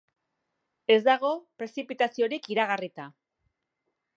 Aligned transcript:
Ez 0.95 1.03
dago 1.07 1.31
prezipitaziorik 1.61 2.51
iragarrita. 2.55 3.07